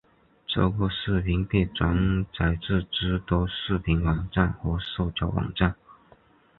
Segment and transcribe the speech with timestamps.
[0.47, 5.75] 这个视频被转载至诸多视频网站和社交网站。